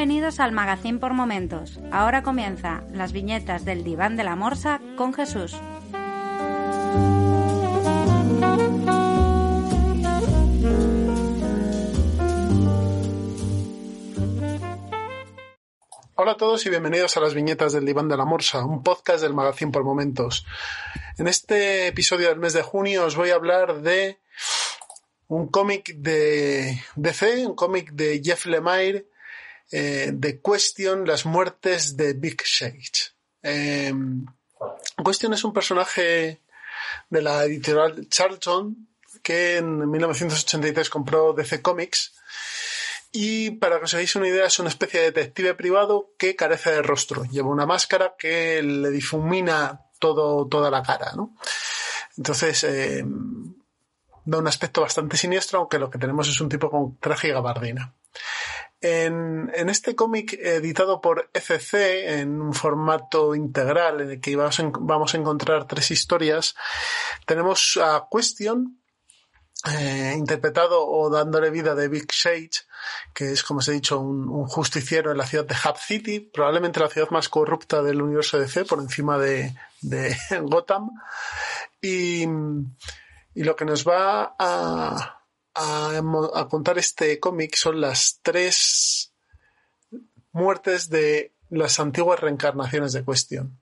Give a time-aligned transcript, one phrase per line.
[0.00, 1.78] Bienvenidos al Magazine por Momentos.
[1.92, 5.54] Ahora comienza las viñetas del diván de la morsa con Jesús.
[16.14, 19.20] Hola a todos y bienvenidos a las viñetas del Diván de la Morsa, un podcast
[19.22, 20.46] del Magazine por Momentos.
[21.18, 24.18] En este episodio del mes de junio os voy a hablar de
[25.28, 29.09] un cómic de DC, un cómic de Jeff Lemire,
[29.70, 33.12] eh, de Question, las muertes de Big Shade.
[33.42, 33.92] Eh,
[35.04, 36.40] Question es un personaje
[37.08, 38.88] de la editorial Charlton
[39.22, 42.12] que en 1983 compró DC Comics
[43.12, 46.70] y para que os hagáis una idea, es una especie de detective privado que carece
[46.70, 47.24] de rostro.
[47.24, 51.34] Lleva una máscara que le difumina todo, toda la cara, ¿no?
[52.16, 53.04] Entonces, eh,
[54.24, 57.32] da un aspecto bastante siniestro, aunque lo que tenemos es un tipo con traje y
[57.32, 57.94] gabardina.
[58.82, 61.74] En, en este cómic editado por ECC
[62.18, 66.54] en un formato integral en el que vamos a, encontrar tres historias,
[67.26, 68.80] tenemos a Question,
[69.68, 72.50] eh, interpretado o dándole vida de Big Shade,
[73.12, 76.20] que es, como os he dicho, un, un, justiciero en la ciudad de Hub City,
[76.20, 80.90] probablemente la ciudad más corrupta del universo DC, por encima de, de Gotham.
[81.82, 82.24] Y,
[83.34, 85.19] y, lo que nos va a,
[85.54, 86.00] a,
[86.34, 89.12] a contar este cómic son las tres
[90.32, 93.58] muertes de las antiguas reencarnaciones de Question.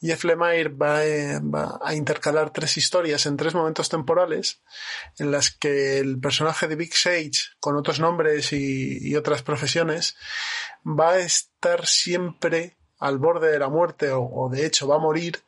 [0.00, 4.60] Jeff Lemire va, eh, va, a intercalar tres historias en tres momentos temporales
[5.18, 10.16] en las que el personaje de Big Sage, con otros nombres y, otras profesiones,
[10.86, 15.42] va a estar siempre al borde de la muerte o de hecho va a morir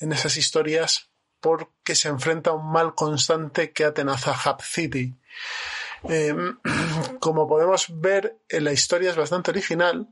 [0.00, 5.14] en esas historias porque se enfrenta a un mal constante que atenaza Hub City.
[6.08, 6.34] Eh,
[7.20, 10.08] como podemos ver, la historia es bastante original,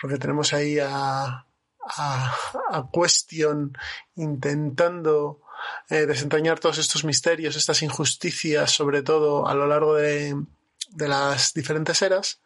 [0.00, 1.46] porque tenemos ahí a,
[1.80, 2.36] a,
[2.70, 3.76] a Question
[4.16, 5.40] intentando
[5.88, 10.34] eh, desentrañar todos estos misterios, estas injusticias, sobre todo a lo largo de,
[10.90, 12.40] de las diferentes eras,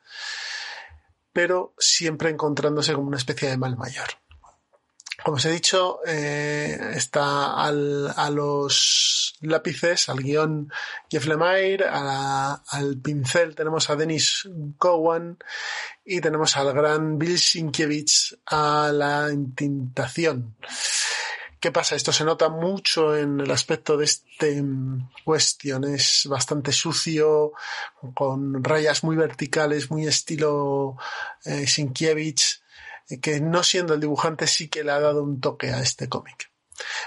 [1.32, 4.08] pero siempre encontrándose como una especie de mal mayor.
[5.24, 10.70] Como os he dicho, eh, está al, a los lápices, al guion
[11.10, 14.46] Jeff Lemire, a, al pincel tenemos a Dennis
[14.76, 15.38] Cowan
[16.04, 20.56] y tenemos al gran Bill Sienkiewicz a la intintación.
[21.58, 21.96] ¿Qué pasa?
[21.96, 24.62] Esto se nota mucho en el aspecto de este
[25.24, 25.84] cuestión.
[25.84, 27.52] Es bastante sucio,
[28.12, 30.98] con rayas muy verticales, muy estilo
[31.46, 32.63] eh, Sienkiewicz
[33.20, 36.50] que no siendo el dibujante sí que le ha dado un toque a este cómic.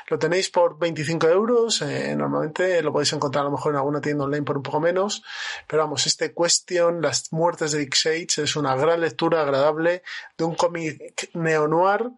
[0.10, 4.02] Lo tenéis por 25 euros, eh, normalmente lo podéis encontrar a lo mejor en alguna
[4.02, 5.24] tienda online por un poco menos,
[5.68, 10.04] pero vamos, este Question, Las muertes de X-Age, es una gran lectura agradable
[10.38, 12.12] de un cómic neo-noir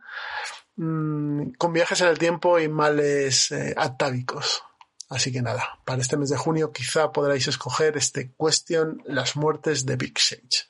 [0.75, 4.63] mmm, con viajes en el tiempo y males eh, atávicos.
[5.09, 9.87] Así que nada, para este mes de junio quizá podréis escoger este Question, Las muertes
[9.87, 10.69] de Big Sage.